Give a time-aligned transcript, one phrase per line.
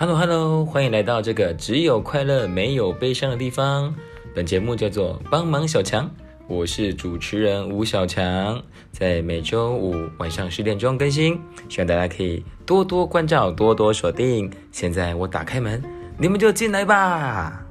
[0.00, 3.92] Hello Hello，欢迎来到这个只有快乐没有悲伤的地方。
[4.32, 6.08] 本节目叫做帮忙小强，
[6.46, 11.36] 我是主持人吴小强，在每周五晚上十点钟更新，
[11.68, 14.48] 希望大家可以多多关照，多多锁定。
[14.70, 15.82] 现在我打开门，
[16.16, 17.67] 你们就进来吧。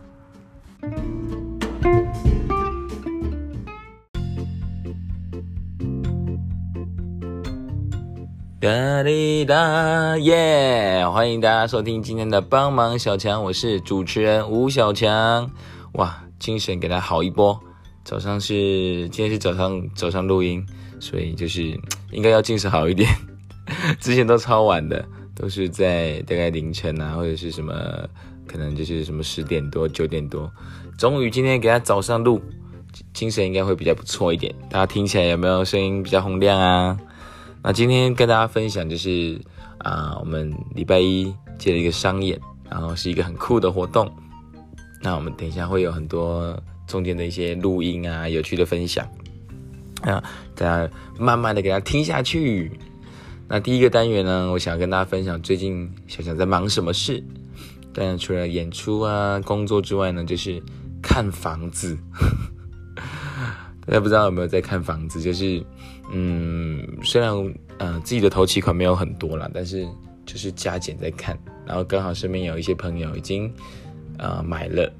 [8.59, 11.07] 哒哩哒耶！
[11.07, 15.52] 欢迎大家收听今天的帮忙小强，我是主持人吴小强。
[15.91, 17.59] 哇，精神给他好一波。
[18.03, 20.66] 早上是今天是早上早上录音，
[20.99, 21.80] 所以就是
[22.11, 23.07] 应该要精神好一点。
[24.02, 25.05] 之前都超晚的，
[25.35, 27.75] 都是在大概凌晨啊，或者是什么，
[28.47, 30.52] 可能就是什么十点多九点多。
[30.97, 32.41] 终于今天给他早上录，
[33.13, 34.52] 精神应该会比较不错一点。
[34.67, 36.97] 大家听起来有没有声音比较洪亮啊？
[37.67, 39.38] 那今天跟大家分享就是
[39.80, 44.09] 啊，我们礼拜一接了一个商演，然后是一个很酷的活动。
[45.02, 49.05] 那我们等一下会有很多中间的一些录音啊，有趣的分享
[50.03, 50.23] 啊，
[50.55, 52.72] 大家慢慢的给他听下去。
[53.50, 57.22] 那第一个单元呢，我想跟大家分享最近小强在忙什么事。
[57.94, 60.64] 当然除了演出啊、工作之外呢，就是
[61.02, 61.97] 看房子。
[63.86, 65.22] 大家不知道有没有在看房子？
[65.22, 65.61] 就是，
[66.11, 67.31] 嗯，虽然
[67.80, 69.86] 呃自己的头期款没有很多啦，但是
[70.25, 73.52] 就是加减在看，然后刚好身边有一些朋友已经
[74.17, 74.91] 呃买了，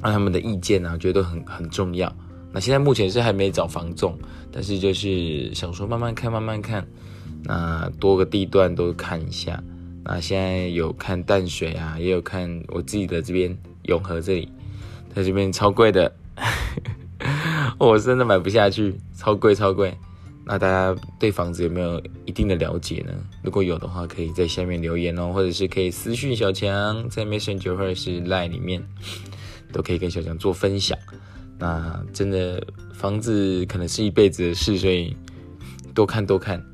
[0.00, 2.14] 那他们的意见呢，我觉得都很很重要。
[2.52, 4.16] 那现在目前是还没找房仲，
[4.52, 6.86] 但是就是想说慢慢看，慢慢看，
[7.42, 9.62] 那多个地段都看一下。
[10.04, 14.48] 那现在有看淡水啊，也有看我自己的这边永和这里，
[15.14, 16.12] 在这边超贵的。
[17.88, 19.92] 我真的买不下去，超贵超贵。
[20.44, 23.12] 那大家对房子有没有一定的了解呢？
[23.42, 28.80] 如果有的话，可以在下面留言哦，或者是可以私讯小强，在 Messenger 或者是 Line 里面，
[29.72, 30.96] 都可以跟小强做分享。
[31.58, 35.16] 那真的房子可能是一辈子的事，所以
[35.92, 36.64] 多看多看。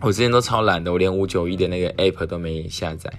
[0.00, 3.10] 我之前都超懒的，我连五九一的那个 App 都没下载。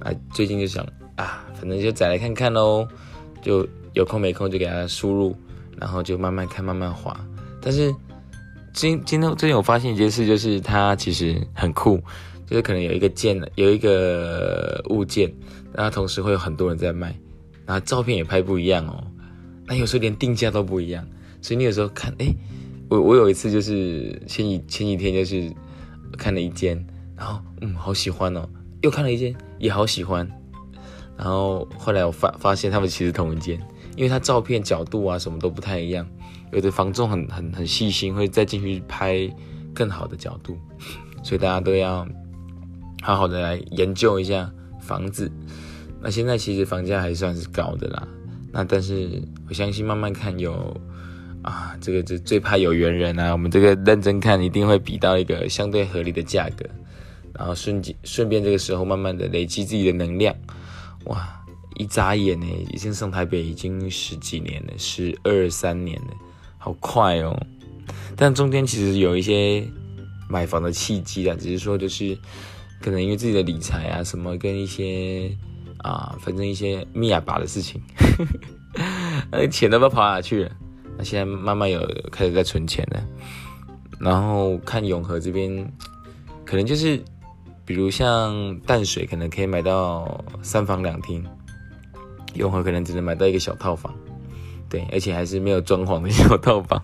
[0.00, 2.86] 啊，最近就想啊，反正就载来看看喽，
[3.40, 5.34] 就有空没空就给他输入。
[5.78, 7.18] 然后就慢慢看，慢慢滑。
[7.60, 7.94] 但是
[8.72, 11.96] 今今天最近我发现一件事，就是它其实很酷，
[12.46, 15.32] 就是可能有一个件，有一个物件，
[15.72, 17.14] 然后同时会有很多人在卖，
[17.64, 19.02] 然后照片也拍不一样哦。
[19.66, 21.04] 那有时候连定价都不一样，
[21.40, 22.26] 所以你有时候看，哎，
[22.88, 25.52] 我我有一次就是前几前几天就是
[26.16, 26.76] 看了一间，
[27.16, 28.48] 然后嗯好喜欢哦，
[28.82, 30.30] 又看了一间也好喜欢，
[31.16, 33.60] 然后后来我发发现他们其实同一间。
[33.96, 36.06] 因为它照片角度啊什么都不太一样，
[36.52, 39.28] 有的房仲很很很细心，会再进去拍
[39.74, 40.56] 更好的角度，
[41.22, 42.06] 所以大家都要
[43.02, 45.32] 好好的来研究一下房子。
[46.00, 48.06] 那现在其实房价还算是高的啦，
[48.52, 50.78] 那但是我相信慢慢看有
[51.42, 56.66] 啊，这个这最怕有缘人啊，我们这个认真看一定会比到一个相对合理的价格，
[57.32, 60.36] 然后顺顺便这个时候慢慢的累积自己的能量，
[61.04, 61.32] 哇。
[61.78, 66.08] 一眨眼呢，已经上台北已经十几年了，十二三年了，
[66.58, 67.38] 好快哦！
[68.16, 69.66] 但中间其实有一些
[70.28, 72.16] 买房的契机啊，只是说就是
[72.80, 75.30] 可能因为自己的理财啊什么，跟一些
[75.78, 77.80] 啊，反正一些密哑巴的事情，
[79.30, 80.50] 那 钱都不知道跑哪去了。
[80.98, 83.04] 那现在慢慢有开始在存钱了，
[84.00, 85.70] 然后看永和这边，
[86.44, 86.98] 可能就是
[87.66, 91.22] 比如像淡水，可能可以买到三房两厅。
[92.36, 93.94] 永和可能只能买到一个小套房，
[94.68, 96.82] 对，而且还是没有装潢的小套房，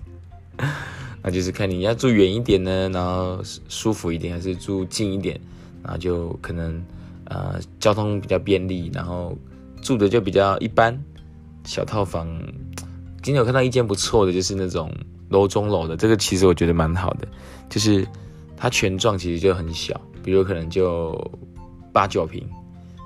[1.22, 5.40] 那就是看你要住远一点呢，然后舒服一点，还是住近一点，
[5.82, 6.82] 然后就可能
[7.26, 9.36] 呃交通比较便利，然后
[9.80, 10.98] 住的就比较一般。
[11.64, 12.26] 小套房，
[13.22, 14.92] 今天有看到一间不错的，就是那种
[15.28, 17.28] 楼中楼的，这个其实我觉得蛮好的，
[17.70, 18.04] 就是
[18.56, 21.16] 它全幢其实就很小，比如可能就
[21.92, 22.44] 八九平。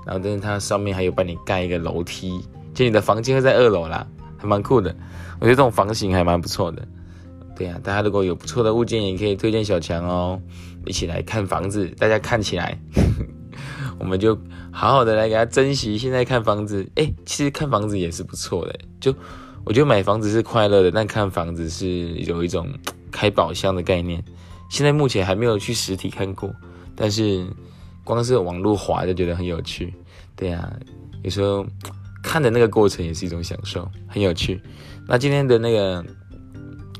[0.07, 2.41] 然后，但是它上面还有帮你盖一个楼梯，
[2.73, 4.07] 就你的房间会在二楼啦，
[4.37, 4.95] 还蛮酷的。
[5.37, 6.87] 我觉得这种房型还蛮不错的。
[7.57, 10.41] 对呀，大家如果有不错的物件，也可以推荐小强哦，
[10.85, 11.85] 一起来看房子。
[11.99, 12.79] 大家看起来，
[13.99, 14.33] 我们就
[14.71, 15.97] 好好的来给他珍惜。
[15.97, 18.79] 现在看房子，哎，其实看房子也是不错的。
[19.01, 19.13] 就
[19.65, 22.69] 我觉得买房子是快乐的，但看房子是有一种
[23.11, 24.23] 开宝箱的概念。
[24.69, 26.49] 现在目前还没有去实体看过，
[26.95, 27.45] 但是。
[28.07, 29.93] 光是网络滑就觉得很有趣，
[30.33, 30.71] 对呀，
[31.23, 31.65] 有时候
[32.23, 34.61] 看的那个过程也是一种享受，很有趣。
[35.05, 36.03] 那今天的那个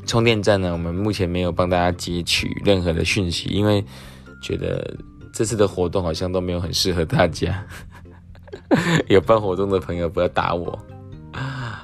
[0.05, 3.81] 充电站呢，我们目前没有帮大家截取任何的讯息，因为
[4.41, 4.95] 觉得
[5.31, 7.65] 这次的活动好像都没有很适合大家。
[9.07, 10.77] 有办活动的朋友不要打我。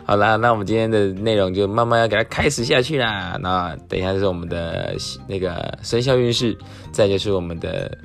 [0.05, 3.37] 好啦，那我们今天的内容就慢慢要给它开始下去啦。
[3.41, 4.95] 那等一下就是我们的
[5.27, 6.57] 那个生肖运势，
[6.91, 7.97] 再就是我们的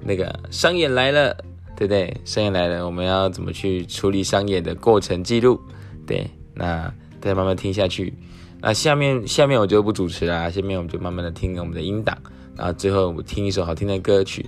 [0.00, 1.34] 那个商演来了，
[1.76, 2.14] 对不对？
[2.24, 5.60] 商演来了，我们要怎么去处理商演的过程记录？
[6.06, 8.14] 对，那大家慢慢听下去。
[8.60, 12.16] 那下面下面我就不主持啦，下面我们就慢慢的听我们的音档，
[12.56, 14.44] 然后最后我听一首好听的歌曲，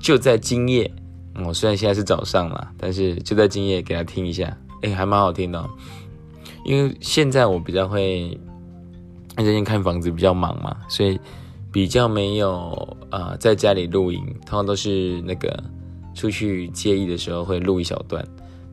[0.00, 0.90] 就在今夜。
[1.46, 5.70] 我，虽然现在是早上嘛，但是就在今夜给他听一下，哎，还蛮好听的。
[6.64, 8.38] 因为现在我比较会
[9.36, 11.18] 最近看房子比较忙嘛，所以
[11.72, 15.62] 比较没有啊在家里录音，通常都是那个
[16.14, 18.26] 出去介意的时候会录一小段，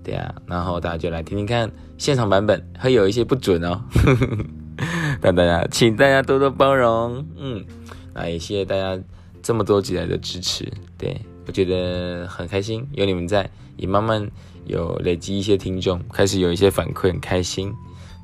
[0.03, 3.79] 对啊，然后大家就来听听看现场版本，会有一些不准哦，
[5.21, 7.63] 那大家请大家多多包容，嗯，
[8.15, 8.97] 那也谢谢大家
[9.43, 10.65] 这么多集来的支持，
[10.97, 11.15] 对。
[11.47, 14.29] 我觉得很开心，有你们在，也慢慢
[14.67, 17.73] 有累积一些听众，开始有一些反馈，很开心。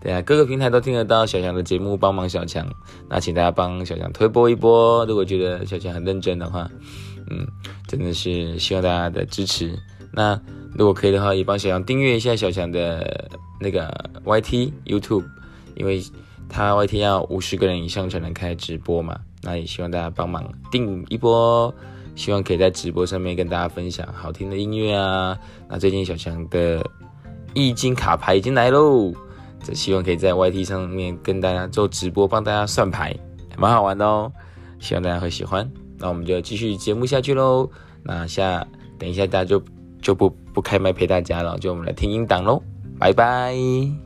[0.06, 2.64] 对啊，各个平台都听得到小强的节目，帮忙小强，
[3.10, 5.04] 那请大家帮小强推播一波。
[5.08, 6.70] 如果觉得小强很认真的话，
[7.32, 7.44] 嗯，
[7.88, 9.76] 真的是希望大家的支持。
[10.14, 10.40] 那
[10.78, 13.92] 如果可以的话，也帮小强订阅一下小强的那个
[14.24, 15.26] YT YouTube，
[15.76, 16.00] 因为
[16.48, 19.20] 他 YT 要五十个人以上才能开直播嘛。
[19.42, 21.74] 那也希望大家帮忙订一波。
[22.14, 25.36] 希望可以在直播上面跟大家分享好听的音乐啊！
[25.68, 26.82] 那最近小强的
[27.56, 29.12] 易经卡牌已经来喽，
[29.74, 33.16] 希望可以在 YT 上面跟大家做直播，帮大家算牌，
[33.58, 34.32] 蛮好玩的哦。
[34.80, 35.70] 希望大家会喜欢。
[35.98, 37.70] 那我们就继续节目下去喽。
[38.04, 38.66] 那下
[39.00, 39.64] 等一下大家就
[40.02, 42.62] 就不不开麦陪大家了，就我们来听音档喽，
[43.00, 44.05] 拜拜。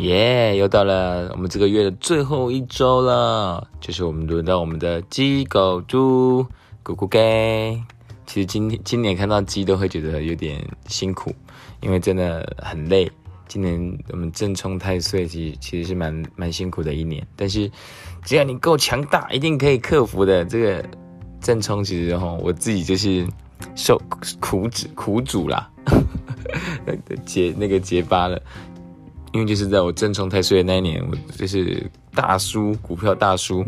[0.00, 6.46] 耶，又到了我们这个月的最后一周了，就是我们轮到我们的鸡、狗、猪，
[6.82, 7.80] 咕咕给。
[8.26, 11.34] 其实今天今年看到鸡都会觉得有点辛苦，
[11.80, 13.10] 因为真的很累。
[13.48, 17.26] 今年我们正冲太岁，其实其实是蛮蛮辛苦的一年。
[17.34, 17.70] 但是
[18.24, 20.44] 只要你够强大，一定可以克服的。
[20.44, 20.84] 这个
[21.40, 23.26] 正冲其实哈，我自己就是
[23.74, 24.00] 受
[24.38, 25.68] 苦主苦主啦，
[27.26, 28.40] 结 那个结疤了。
[29.32, 33.64] 因为就是在我正冲太岁的那一年，我就是大输股票大输，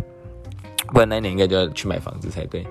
[0.89, 2.67] 不然那一年应该就要去买房子才对。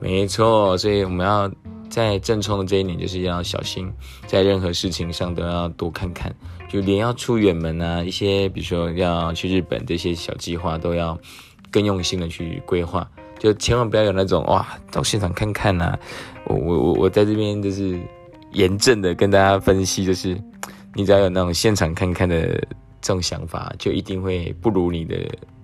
[0.00, 1.50] 没错，所以我们要
[1.88, 3.90] 在正冲的这一年，就是要小心，
[4.26, 6.34] 在任何事情上都要多看看，
[6.68, 11.16] 就连要出远门啊，一些比如说要去日本这些小计划，都要
[11.70, 13.08] 更用心的去规划，
[13.38, 15.96] 就千万不要有那种哇到现场看看呐。
[16.46, 17.98] 我我我我在这边就是
[18.52, 20.36] 严正的跟大家分析，就是。
[20.96, 22.54] 你只要有那种现场看看的
[23.02, 25.14] 这种想法，就一定会不如你的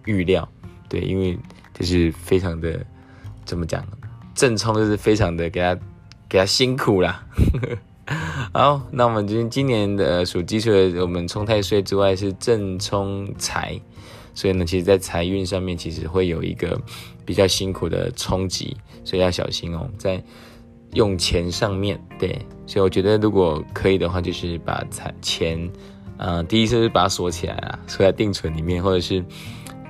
[0.05, 0.46] 预料，
[0.90, 1.38] 对，因为
[1.73, 2.79] 就是非常的
[3.46, 3.82] 怎么讲，
[4.34, 5.75] 正冲就是非常的给他
[6.29, 7.25] 给他辛苦啦。
[8.52, 13.81] 好，那我们今今年的属鸡，除了我们冲太岁之外，是正冲财，
[14.34, 16.79] 所以呢，其实在财运上面其实会有一个
[17.25, 20.22] 比较辛苦的冲击，所以要小心哦，在。
[20.93, 25.70] 用钱上面对，所以我觉得如果可以的话，就是把财钱，
[26.19, 29.25] 嗯，第一次是把它锁起来啊，锁在定存里面，或者是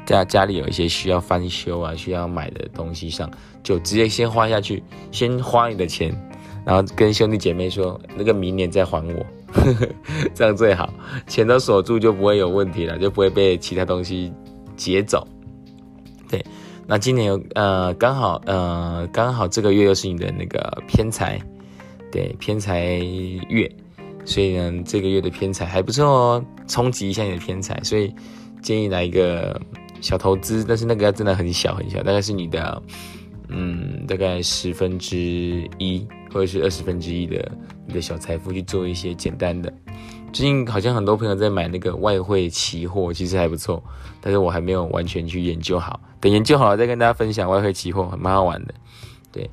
[0.07, 3.31] 家家里有一些需要翻修啊、需要买的东西上，
[3.63, 6.15] 就直接先花下去，先花你的钱，
[6.65, 9.27] 然后跟兄弟姐妹说，那个明年再还我，
[10.35, 10.93] 这样最好，
[11.27, 14.33] 钱都锁住就不会有问题了，就不会被其他东西
[14.77, 15.27] 劫走，
[16.87, 21.41] 那今年有呃刚好呃刚好这个月又是你的那个偏财，
[22.11, 22.97] 对偏财
[23.49, 23.71] 月，
[24.25, 28.13] 所以呢这个月的偏财还不错哦，冲击一下你的偏财，所以
[28.61, 29.61] 建议来一个
[30.01, 32.83] 小投资，但是那个要真的很小很小，大概是你的
[33.49, 35.17] 嗯大概十分之
[35.79, 37.51] 一或者是二十分之一的
[37.87, 39.73] 你的小财富去做一些简单的。
[40.33, 43.83] 最近好像很多朋友在买那个外汇期货，其实还不错，
[44.19, 48.73] 但是我还没有完全去研究好，等研究好了再跟大家分享外汇期货，蛮好玩的。
[49.31, 49.51] 对，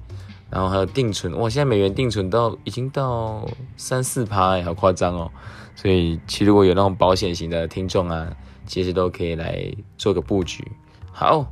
[0.49, 3.45] 然后还有定存，哇，现在美元定存到已经到
[3.75, 5.29] 三四趴，好夸张哦。
[5.75, 8.31] 所以其实如果有那种保险型的听众啊，
[8.65, 10.65] 其实都可以来做个布局。
[11.11, 11.45] 好，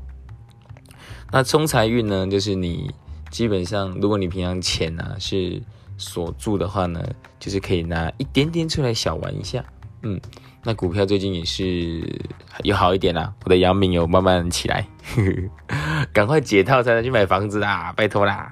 [1.34, 2.92] 那冲财运呢，就是你
[3.30, 5.62] 基本上如果你平常钱啊是。
[5.98, 7.04] 锁住的话呢，
[7.40, 9.64] 就是可以拿一点点出来小玩一下。
[10.04, 10.20] 嗯，
[10.64, 12.02] 那股票最近也是
[12.64, 14.88] 有好一点啦，我的阳明有慢慢起来，
[16.14, 18.52] 赶快解套才能去买房子啦，拜托啦。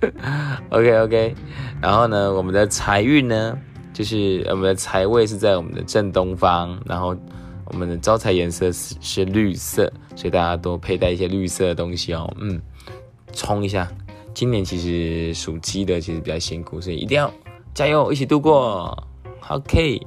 [0.70, 1.34] OK OK，
[1.80, 3.58] 然后呢，我们的财运呢，
[3.92, 7.16] 就是我们的财位是在我们的正东方，然后
[7.64, 12.32] 我们的招财颜色是是绿色，所以大家多佩戴一些绿色的东西哦。
[12.40, 12.62] 嗯，
[13.32, 13.88] 冲一下。
[14.38, 17.28] 今年其实属鸡的其实比较辛苦，所以一定要
[17.74, 18.96] 加油，一起度过。
[19.48, 20.00] OK。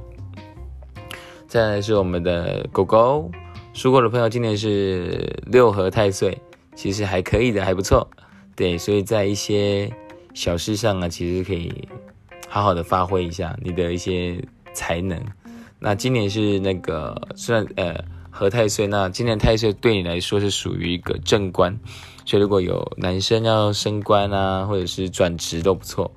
[1.50, 3.30] 再来是我们的狗狗，
[3.74, 6.42] 属狗的朋友，今年是六合太岁，
[6.78, 8.10] 其实还可以的，还不错。
[8.56, 9.92] 对，所以在一些
[10.34, 11.90] 小事上啊，其实可以
[12.48, 15.22] 好好的发挥一下你的一些才能。
[15.78, 21.78] 那今年是那个虽然呃合太岁，那今年太岁对你来说是属于一个正官，
[22.32, 26.10] 所以如果有男生要升官啊，或者是转职都不错。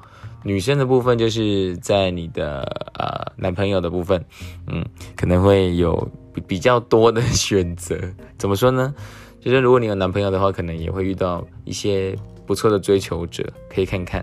[0.44, 2.60] 女生的部分就是在你的
[2.96, 4.24] 呃男朋友的部分，
[4.68, 4.84] 嗯，
[5.16, 6.08] 可能会有
[6.46, 7.98] 比较多的选择。
[8.38, 8.94] 怎么说呢？
[9.40, 12.16] 就是如果你有男朋友的话，可能也会遇到一些。
[12.46, 14.22] 不错的追求者可以看看，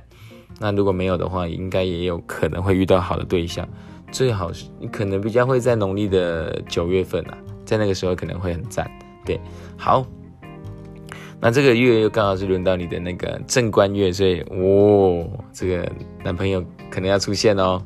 [0.60, 3.68] 那如果没有的话，应该也有可能会遇到好的对象。
[4.12, 8.88] 最好是你可能比较会在农历的九月份啊，在那个时候可能会很赞。
[9.26, 9.40] 对，
[9.76, 10.06] 好，
[11.42, 15.92] 那这个月又刚好是轮到你的那个正官月，所以哦，这个
[16.24, 17.82] 男朋友可能要出现哦。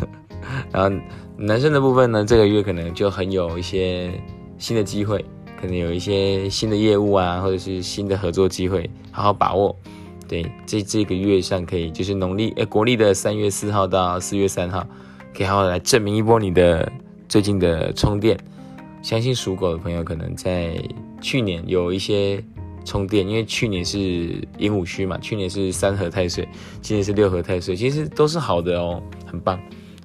[0.72, 0.96] 然后
[1.36, 4.12] 男生的部分呢，这个月可能就很有一些
[4.56, 5.24] 新的机会。
[5.60, 9.74] 可能有一些新的业务啊，或者是新的合作机会，好好把握。
[10.28, 14.86] 对，这这个月上可以，就是农历诶国历的三月四号到四月三号，
[15.34, 16.92] 可以好好来证明一波你的
[17.30, 18.38] 最近的充电。
[19.00, 20.78] 相信属狗的朋友可能在
[21.22, 22.44] 去年有一些
[22.84, 26.48] 充电，因为去年是寅午戌嘛，去年是三合太岁，
[26.80, 29.58] 今年是六合太岁，其实都是好的哦，很棒。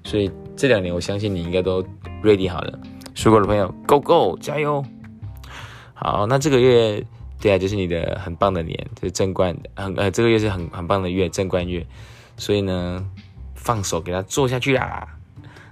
[0.03, 1.83] 所以这两年我相信你应该都
[2.23, 2.79] ready 好了。
[3.13, 4.83] 属狗的朋友，Go Go，加油！
[5.93, 7.05] 好，那这个月
[7.41, 11.85] 对啊，就是你的很棒的年，就是正官，很呃，这个月是很很棒的月，正官月，
[12.37, 13.05] 所以呢，
[13.55, 15.05] 放手给他做下去啦。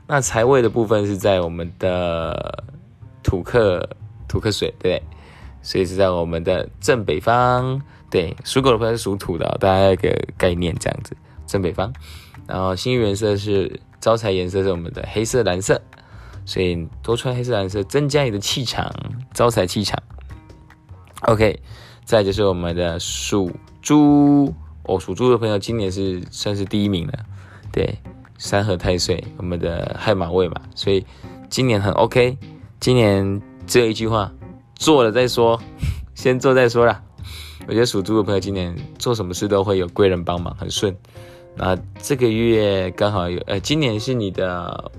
[0.05, 2.63] 那财位的部分是在我们的
[3.23, 3.87] 土克
[4.27, 5.01] 土克水，对，
[5.67, 7.81] 所以是在我们的正北方。
[8.09, 11.13] 对，属狗的朋友是属土的，大家一个概念这样子，
[11.45, 11.91] 正北方。
[12.47, 15.81] 然后幸运颜色是招财颜色是我们的黑色蓝色，
[16.45, 18.89] 所以多穿黑色蓝色，增加你的气场，
[19.33, 20.01] 招财气场。
[21.23, 21.59] OK，
[22.05, 27.25] 再就是我们的属猪哦，属猪的朋友今年是算是第一名了，
[27.73, 27.93] 对，
[28.37, 31.05] 三合太岁，我们的亥马位嘛，所以
[31.49, 32.37] 今年很 OK。
[32.79, 34.31] 今年只有一句话，
[34.77, 35.61] 做了再说，
[36.15, 37.03] 先做再说啦。
[37.67, 40.95] 我觉得属猪的朋友今年做什么事都会有贵人帮忙，很顺。
[41.55, 44.91] 那这个月刚好有，呃，今年是你的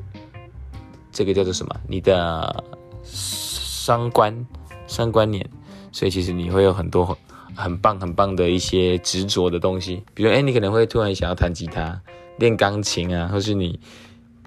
[1.13, 1.75] 这个叫做什么？
[1.89, 2.65] 你的
[3.05, 4.47] 伤官
[4.87, 5.49] 伤官年。
[5.91, 7.17] 所以其实你会有很多很
[7.57, 11.99] 很棒很棒的一些执着的东西，比如哎，你可能会突然想要弹吉他、
[12.37, 13.81] 练钢琴啊，或是你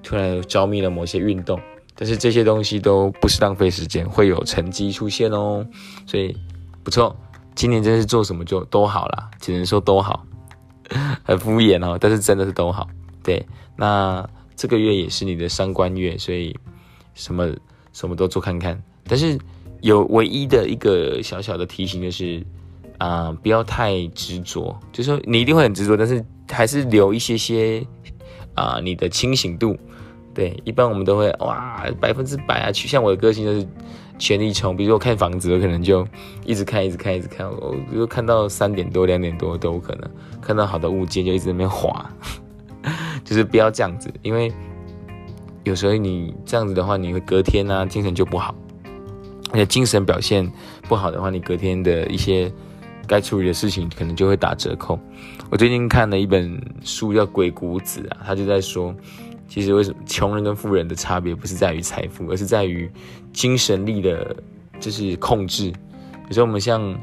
[0.04, 1.60] 突然着迷了某些运动，
[2.02, 5.64] 但是这些东西都不是浪费时间，会有成绩出现哦。
[6.08, 6.36] 所以
[6.82, 7.16] 不错，
[7.54, 10.26] 今年真是做什么就都好啦，只能说都好，
[11.22, 12.88] 很敷衍哦，但是真的是都好。
[13.22, 16.58] 对，那这个月也是你的三官月，所以
[17.14, 17.48] 什么
[17.94, 19.38] 什么都做看看，但是。
[19.84, 22.46] 有唯一的一个小小的提醒就是，
[23.00, 24.80] 啊，不要太执着。
[24.92, 27.84] 就是说你一定会很执着，但是还是留一些些
[28.54, 29.76] 啊，你的清醒度。
[30.42, 33.68] 对，一般我们都会哇百分之百啊，像我的个性就是
[34.18, 34.76] 全力冲。
[34.76, 36.04] 比如说我看房子，我可能就
[36.48, 37.48] 一直看，一直看，一直看。
[37.48, 40.10] 我比如看到三点多、两点多都有可能
[40.42, 42.12] 看到好的物件，就一直在那边滑。
[43.24, 44.52] 就是不要这样子，因为
[45.64, 48.56] 有时候你这样子的话，你会隔天呢精神就不好。
[49.52, 50.52] 而且精神表现
[50.88, 52.52] 不好的话，你隔天的一些
[53.06, 54.98] 该处理的事情可能就会打折扣。
[55.52, 58.96] 我最近看了一本书叫《鬼谷子》啊，他就在说，
[59.52, 62.90] 其实为什么穷人跟富人的差别不是在于财富，而是在于
[63.34, 64.34] 精神力的，
[64.80, 65.74] 就是控制。
[66.30, 66.98] 有时候我们像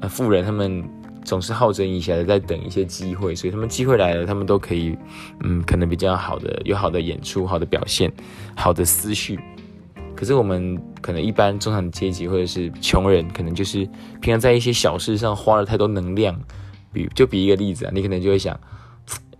[0.00, 0.82] 呃富人，他们
[1.24, 4.98] 总是好整以暇的在等一些机会，所以他们机会来了，他们都可以
[5.44, 8.12] 嗯，可能比较好的有好的演出、好的表现、
[8.56, 9.38] 好的思绪。
[10.16, 13.88] 可是我们可能一般中产阶级或者是穷人，可能就是
[14.20, 16.36] 平常在一些小事上花了太多能量。
[16.92, 18.58] 比就比一个例子啊，你可能就会想，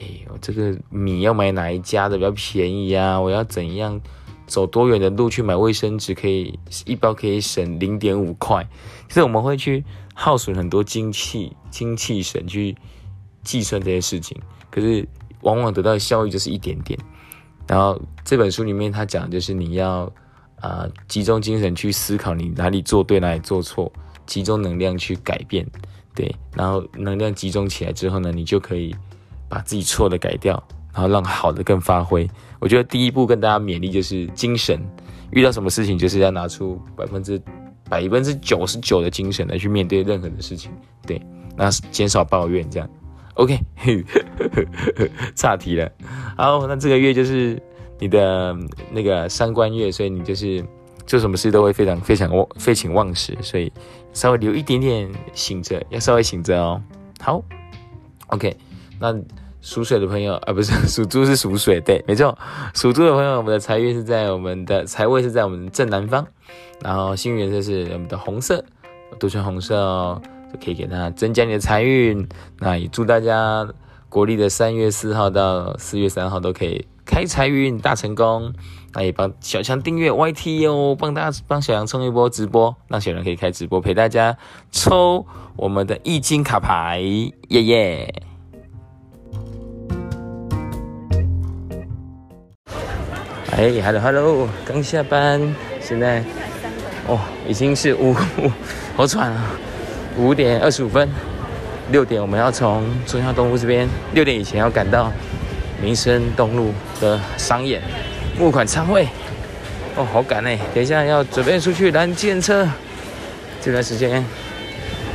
[0.03, 3.21] 哎，我这个米要买哪一家的比较便宜啊？
[3.21, 4.01] 我要怎样
[4.47, 8.69] 走多远的路去买卫生纸，可以一包可以省零点五块？
[9.09, 12.77] 其实我们会去耗损很多精气精气神去
[13.45, 14.37] 计算这些事情，
[14.71, 15.07] 可是
[15.43, 16.99] 往往得到的效益就是一点点。
[17.69, 20.13] 然后这本书里面他讲就是你要。
[20.63, 23.93] 啊，集中精神去思考你哪里做对，哪里做错，
[24.27, 25.67] 集中能量去改变，
[26.15, 28.95] 对，然后能量集中起来之后呢，你就可以
[29.53, 30.61] 把自己错的改掉，
[30.95, 32.27] 然后让好的更发挥。
[32.59, 34.81] 我觉得第一步跟大家勉励就是精神，
[35.31, 37.39] 遇到什么事情就是要拿出百分之
[37.87, 40.71] 百分之九十九的精神来去面对任何的事情，
[41.07, 41.21] 对，
[41.55, 42.89] 那减少抱怨这样。
[43.35, 43.59] OK，
[45.37, 45.93] 岔题了。
[46.35, 47.63] 好，那这个月就是
[48.01, 48.57] 你的
[48.91, 50.65] 那个三观月，所以你就是
[51.07, 53.71] 做什么事都会非常非常忘，废寝忘食，所以
[54.15, 56.83] 稍微留一点点醒着，要稍微醒着哦。
[57.21, 57.43] 好
[58.29, 58.57] ，OK，
[58.99, 59.15] 那
[59.63, 62.37] 属水的朋友啊，不是属猪是属水，对，没错，
[62.75, 66.27] 属猪的朋友，我们的财运是在我们的财位是在我们正南方，
[66.83, 68.63] 然后幸运颜色是我们的红色，
[69.19, 70.21] 都穿红色哦。
[70.53, 72.29] 就可以给他增加你的财运，
[72.59, 73.67] 那也祝大家
[74.11, 78.53] 国历的三月四号到四月三号都可以开财运大成功。
[78.93, 84.37] 那也帮小强订阅 YT 哦，帮大家帮小强冲一波直播，让小强可以开直播陪大家
[84.71, 85.25] 抽
[85.57, 88.23] 我们的易经卡牌，耶耶！
[93.55, 95.39] 哎，hello hello，刚下班，
[95.79, 96.25] 现在
[97.07, 98.17] 哦已经是五，
[98.97, 99.51] 好喘啊。
[100.17, 101.07] 五点二十五分，
[101.91, 105.13] 六点我们要从中央东路这边，六点以前要赶到
[105.83, 107.83] 民生东路的商演
[108.39, 109.07] 募款参会。
[109.97, 110.59] 哦，好赶哎！
[110.75, 112.67] 等一下要准备出去拦电车，
[113.61, 114.25] 这段时间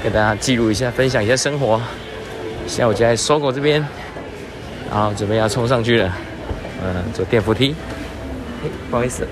[0.03, 1.81] 给大家记录一下，分享一下生活。
[2.67, 3.83] 现在我就在搜狗这边，
[4.91, 6.15] 然后准备要冲上去了。
[6.83, 7.73] 嗯，坐电扶梯。
[8.89, 9.27] 不好意思，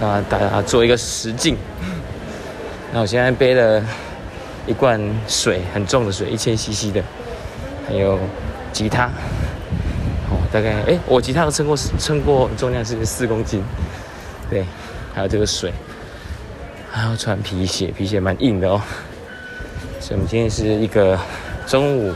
[0.00, 1.56] 啊，大家做一个实镜。
[2.92, 3.82] 那我现在背了
[4.66, 7.02] 一罐水，很重的水，一千 CC 的，
[7.86, 8.18] 还有
[8.72, 9.06] 吉他，
[10.30, 13.62] 哦，大概哎，我吉他都称过称过重量是四公斤，
[14.50, 14.64] 对，
[15.14, 15.72] 还有这个水，
[16.90, 18.80] 还要穿皮鞋，皮鞋蛮硬的哦。
[19.98, 21.18] 所以我们今天是一个
[21.66, 22.12] 中午、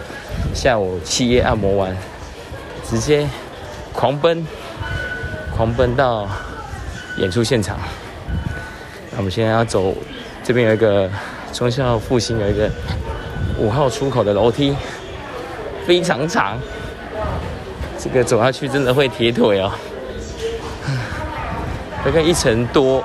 [0.55, 1.97] 下午七夜按摩完，
[2.85, 3.27] 直接
[3.97, 4.47] 狂奔，
[5.57, 6.29] 狂奔到
[7.17, 7.79] 演出现场。
[9.11, 9.95] 那我们现在要走。
[10.45, 11.11] 这边有一个
[11.53, 12.71] 中校复兴有一个
[13.59, 14.77] 五号出口的楼梯，
[15.85, 16.57] 非常长，
[17.99, 19.73] 这个走下去真的会铁腿哦。
[22.05, 23.03] 大概一层多，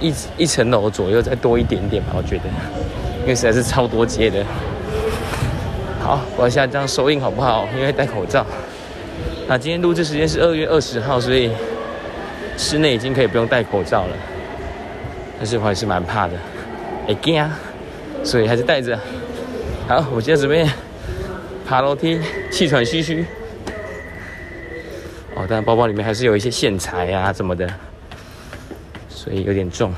[0.00, 2.44] 一一层楼左右再多一点点吧，我觉得，
[3.20, 4.42] 因为实在是超多阶的。
[6.02, 7.68] 好，我要下这样收音好不好？
[7.76, 8.46] 因为戴口罩。
[9.48, 11.52] 那今天录制时间是二月二十号，所以
[12.56, 14.16] 室内已经可以不用戴口罩了。
[15.38, 16.34] 但是我还是蛮怕的，
[17.06, 17.48] 会惊，
[18.24, 18.98] 所以还是带着。
[19.86, 20.68] 好，我现在准备
[21.64, 23.24] 爬楼梯，气喘吁吁。
[25.36, 27.72] 哦，但包包里面还是有一些线材啊什么的，
[29.08, 29.94] 所以有点重。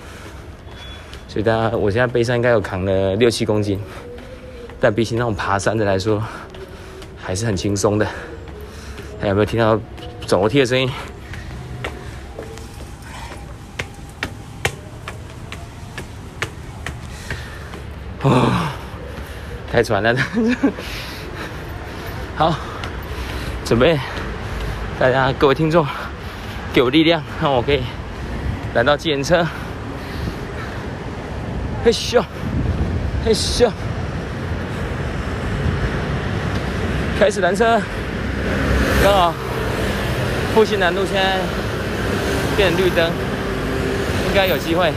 [1.26, 3.80] 所以大家，我现在背上应该有扛了六七公斤，
[4.78, 6.22] 但比起那种爬山的来说，
[7.16, 8.06] 还是很轻松的。
[9.20, 9.78] 还有没有听到
[10.26, 10.88] 走楼梯的声音？
[18.22, 18.50] 哦，
[19.70, 20.14] 太喘了！
[22.36, 22.54] 好，
[23.64, 23.98] 准备，
[24.98, 25.86] 大家各位听众，
[26.72, 27.82] 给我力量，让我可以
[28.74, 29.46] 来到计程车。
[31.84, 32.22] 嘿咻，
[33.24, 33.70] 嘿咻，
[37.18, 37.80] 开始拦车，
[39.08, 39.34] 刚好
[40.54, 41.38] 复兴南路现在
[42.58, 43.10] 变绿灯，
[44.28, 44.92] 应该有机会。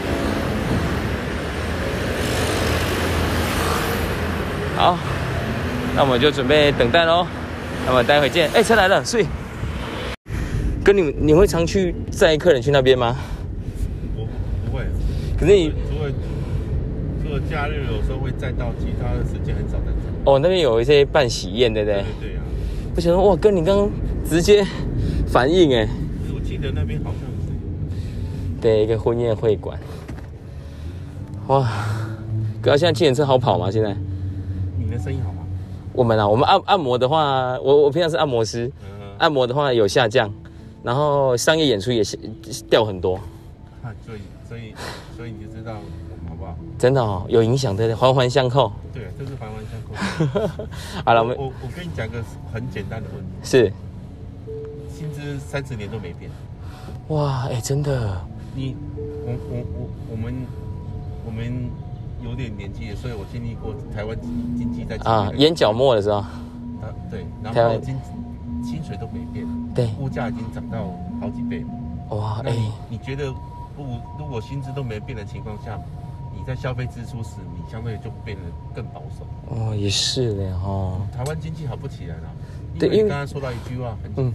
[4.76, 4.98] 好，
[5.96, 7.26] 那我们就准备等待喽。
[7.86, 8.50] 那么待会见。
[8.54, 9.26] 哎，车来了，睡。
[10.84, 13.16] 跟你你会常去载客人去那边吗？
[14.18, 14.28] 我
[14.66, 14.84] 不会。
[15.40, 16.12] 可是你除了
[17.24, 20.12] 除了假日，有时候会载到，其他的时间很少在载。
[20.26, 22.04] 哦，那边有一些办喜宴，对不对？
[22.20, 22.44] 对啊。
[22.94, 23.90] 不想说哇，跟你刚刚
[24.28, 24.66] 直接
[25.28, 25.88] 反应哎。
[26.34, 28.62] 我记得那边好像是。
[28.62, 29.80] 对，一个婚宴会馆。
[31.48, 31.70] 哇，
[32.62, 33.72] 哥，现在计程车好跑吗？
[33.72, 33.96] 现在？
[34.78, 35.40] 你的生意好吗？
[35.94, 38.70] 我们啊，我们按按摩的话，我我平常是按摩师，
[39.18, 40.32] 按摩的话有下降，
[40.84, 42.04] 然后商业演出也
[42.70, 43.18] 掉很多。
[44.06, 44.74] 所以所以
[45.16, 45.76] 所以你就知道
[46.28, 46.56] 好不好？
[46.78, 48.72] 真的哦，有影响的，环环相扣。
[49.22, 50.66] 对，就是环环相扣。
[51.06, 53.32] 好了，我们我我跟你讲个很简单的问题。
[53.44, 53.72] 是。
[54.90, 56.30] 薪资三十年都没变。
[57.10, 58.20] 哇，哎，真的。
[58.56, 58.76] 你
[59.26, 60.34] 我我我我们
[61.26, 61.70] 我们。
[62.24, 64.16] 有点年纪，所以我经历过台湾
[64.56, 66.30] 经济在啊眼角膜的时候，啊
[67.10, 67.98] 对，然后薪
[68.64, 71.66] 薪水都没变，对，物价已经涨到好几倍，
[72.12, 72.56] 哇，哎，
[72.88, 73.34] 你觉得
[73.76, 75.80] 不如果薪资都没变的情况下，
[76.46, 79.26] 在消费支出时，你相对就变得更保守。
[79.50, 81.02] 哦，也是的哦。
[81.16, 82.24] 台湾经济好不起来了，
[82.80, 84.34] 对因为刚刚说到一句话很、嗯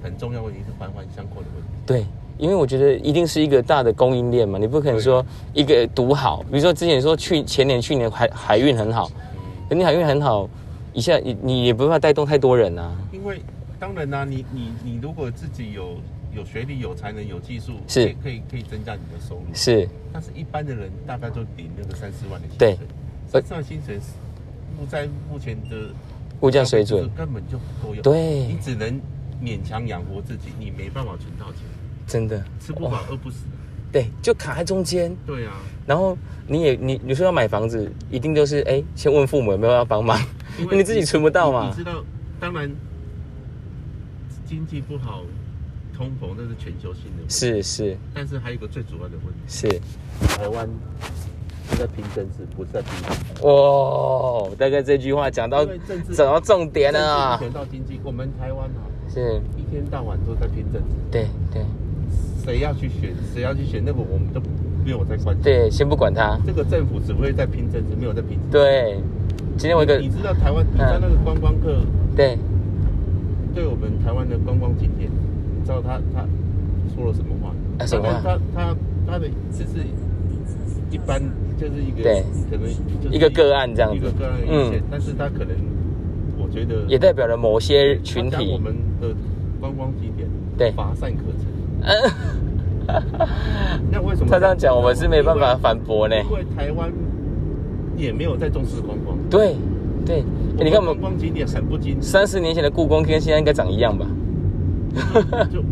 [0.00, 1.68] 很重要问题是环环相扣的问题。
[1.84, 2.06] 对，
[2.38, 9.10] 因为我觉得一定是一个大的供应链嘛，你不可能说一个独好，比如说之前说去前年去年海海运很好，
[9.68, 10.48] 可你海运很好，
[10.92, 12.96] 一下你你也不办法带动太多人啊。
[13.10, 13.42] 因为
[13.80, 15.96] 当然啦、你你你如果自己有
[16.38, 19.44] 有学历、有才能、有技术，是可以可以增加你的收入。
[19.52, 22.86] 是，但是一般的人大概就顶那个三四万的薪对水，
[23.32, 24.12] 呃身上薪水是
[24.78, 25.90] 目在目前的
[26.40, 29.00] 物价水准根本就不够用，对你只能
[29.42, 31.62] 勉强养活自己，你没办法存到钱，
[32.06, 33.44] 真的吃不饱饿不死。
[33.90, 35.16] 对，就卡在中间。
[35.26, 35.54] 对啊，
[35.86, 40.20] 然后你也你你说要买房子，一定就是哎，先问父母有没有要帮忙，
[40.58, 41.74] 因为 你自己存不到嘛你。
[41.74, 42.04] 知道，
[42.38, 42.70] 当然
[44.46, 45.22] 经济不好，
[45.98, 49.68] 通膨那是全球性的，，是是但是还有一个最主要的问题，是，
[50.28, 50.68] 台湾
[51.68, 52.92] 是在拼政治，不是在拼。
[53.42, 57.52] 哇，大概这句话讲到政治讲到重点了啊政治。
[57.52, 61.64] 选到经济，我们台湾啊，是，一天到晚都在拼政治，对对
[62.44, 64.40] 谁要去选，谁要去选，那个我们都
[64.84, 65.42] 没有在关心。
[65.42, 66.38] 对，先不管他。
[66.46, 68.38] 这个政府只会在拼政治，没有在拼。
[68.52, 69.00] 对，
[69.58, 71.80] 今天我一个你知道台湾，你知道那个观光客
[72.14, 72.38] 对
[73.52, 75.27] 对我们台湾的观光景点，你
[75.68, 76.26] 知道他他
[76.94, 77.52] 说了什么话？
[77.78, 78.76] 啊什么话他他
[79.06, 79.84] 他的只是
[80.90, 81.20] 一般，
[81.58, 82.66] 就是一个对可能
[83.02, 85.54] 就是一个个案这样子一个个案的意见，但是他可能
[86.38, 88.58] 我觉得也代表了某些群体我。
[88.58, 89.08] 们的
[89.60, 90.26] 观光景点
[90.56, 91.46] 对乏善可陈。
[91.82, 93.28] 嗯，
[93.92, 96.16] 那为什么他这样讲，我们是没办法反驳呢。
[96.16, 96.90] 因为台湾
[97.94, 99.18] 也没有在重视观光。
[99.28, 99.54] 对
[100.06, 100.20] 对，
[100.56, 104.06] 欸你看我们观光景点很不精致，三十年前的故宫跟现在应该长一样吧？
[105.52, 105.62] 就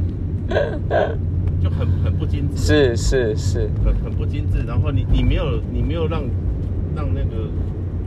[1.63, 4.65] 就很很不精致，是是是，很很不精致。
[4.67, 6.23] 然后你你没有你没有让
[6.95, 7.49] 让那个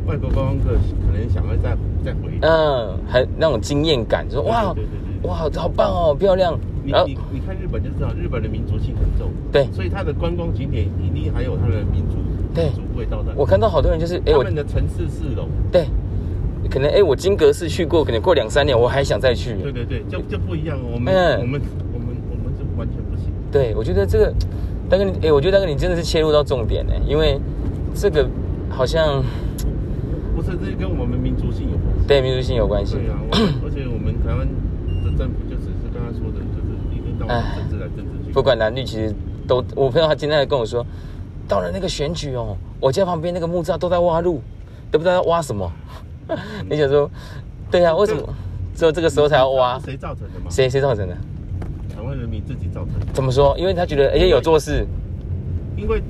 [0.06, 2.38] 外国观光客可能想要再再回。
[2.42, 6.58] 嗯，很那种惊艳感，说哇对对对对哇，好棒哦，漂亮。
[6.82, 12.16] 你你你看日本就知道，日本的民族性很重，对所以它的观光景点一定还有它的民族
[12.54, 13.34] 对民族味道在。
[13.36, 15.86] 我看到好多人就是，哎，他们的城市市容，对，
[16.70, 19.56] 可能哎，我金阁寺去过，可能过两三年我还想再去。
[19.56, 20.78] 对对对，就就不一样。
[20.94, 21.62] 我们、嗯我们
[21.94, 23.32] 我们我们就完全不行。
[23.52, 24.34] 对，我觉得这个
[24.90, 27.40] 大哥你，哎，我觉得大哥你真的是切入到重点呢，因为
[27.96, 28.30] 这个
[28.70, 29.24] 好像
[30.36, 32.08] 不是，这跟我们民族性有关系。
[32.08, 32.96] 对民族性有关系。
[32.96, 33.18] 对啊，
[33.66, 34.48] 而且我们台湾
[35.04, 38.32] 的政府就只是刚刚说的，就是一天到晚唉政治来政治去。
[38.32, 39.14] 不管男女，其实
[39.48, 40.86] 都，我朋友他今天还跟我说，
[41.48, 44.42] 到了那个选举哦，我家旁边那个木栅都在挖路，
[44.92, 45.72] 都不知道要挖什么。
[46.70, 47.10] 你想说，
[47.72, 48.22] 对啊，为什么
[48.76, 49.86] 只有这个时候才要挖是？
[49.86, 50.46] 谁造成的吗？
[50.50, 51.16] 谁谁造成的？
[51.96, 53.06] 台湾人民自己造成的。
[53.14, 53.58] 怎么说？
[53.58, 54.86] 因为他觉得哎有做事，
[55.76, 56.02] 因为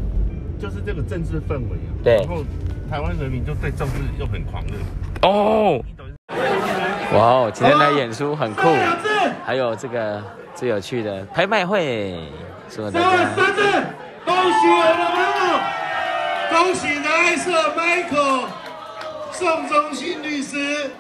[0.59, 1.89] 就是这个政治氛围啊。
[2.03, 2.43] 对然后
[2.89, 4.73] 台湾人民就对政治又很狂热。
[5.27, 5.81] 哦，
[7.13, 8.67] 哇哦，今天来演出很酷，
[9.45, 10.21] 还有这个
[10.53, 12.19] 最有趣的拍卖会，
[12.69, 13.61] 祝大家三字，
[14.25, 18.47] 恭喜我的朋友，恭喜来色 Michael
[19.31, 20.91] 宋忠信律师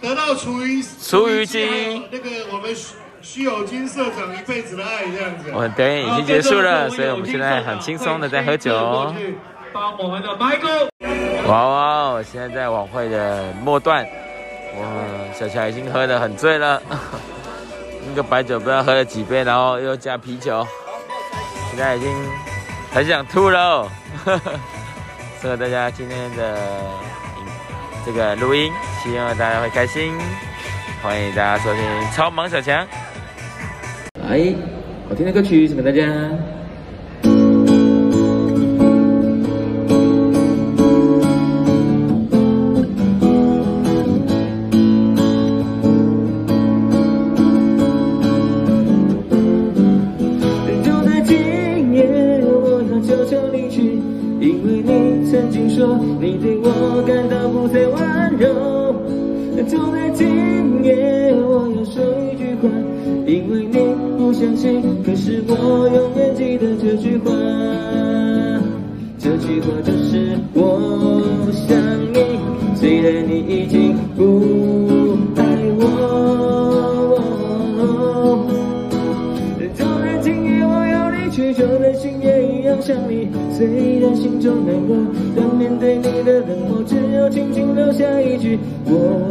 [0.00, 5.50] 得到厨余厨余机还有那个我们徐徐有金社长一辈子的爱这样子。
[5.52, 9.14] 我们表演已经结束了，所以我们现在很轻松的在喝酒哦。
[9.72, 10.88] 帮我们的 Michael。
[11.46, 12.24] 哇哇哦！
[12.30, 14.86] 现在在晚会的末段，哇，
[15.32, 16.82] 小乔已经喝得很醉了，
[18.08, 20.66] 那个白酒不知道喝了几杯，然后又加啤酒，
[21.70, 22.12] 现在已经
[22.92, 23.88] 很想吐了哦。
[25.40, 26.58] 适合大家今天的
[27.24, 27.25] 影
[28.06, 30.16] 这个录音，希望大家会开心，
[31.02, 31.82] 欢迎大家收听
[32.14, 32.86] 《超萌小强》。
[34.22, 34.54] 哎，
[35.08, 36.02] 好听的歌曲送给大家。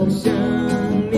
[0.10, 0.34] 想
[1.12, 1.16] 你。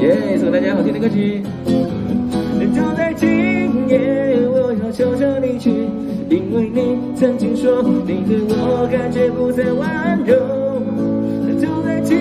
[0.00, 1.42] 耶，送给大家好听的歌曲。
[2.74, 3.28] 就在今
[3.88, 5.70] 夜，我要悄悄离去，
[6.30, 9.84] 因为你曾经说你对我感觉不再温
[10.24, 10.34] 柔，
[11.60, 12.16] 就在今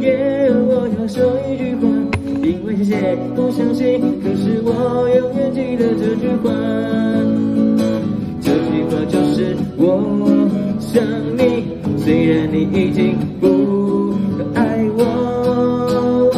[0.00, 1.86] 夜，我要说一句话，
[2.42, 6.50] 因为谢谢不相信，可是我永远记得这句话。
[8.40, 9.84] 这句话就是我，
[12.10, 13.46] 虽然你已经不
[14.52, 16.32] 爱我。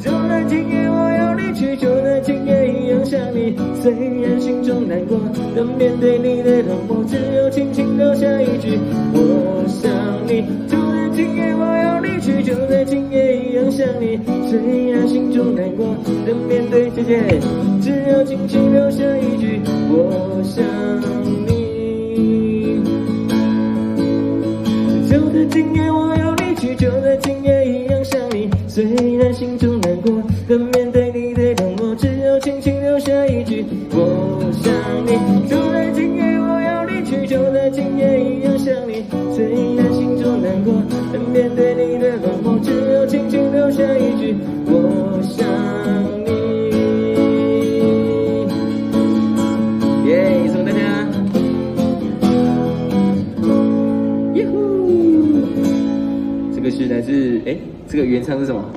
[0.00, 3.90] 就在今夜我要离去，就在今夜一样想你，虽
[4.22, 5.18] 然心中难过，
[5.56, 8.78] 但面对你的冷漠，只有轻轻留下一句
[9.12, 9.90] 我想
[10.24, 10.44] 你。
[10.68, 17.40] 就在今夜我要离去，就在今夜一样想你，虽然心中难过，但面对姐姐，
[17.82, 19.02] 只有轻轻留下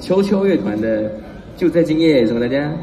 [0.02, 1.12] 秋秋乐团的
[1.56, 2.74] 就在今夜送给大家